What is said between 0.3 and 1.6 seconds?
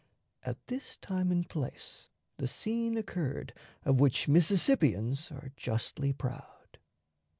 At this time and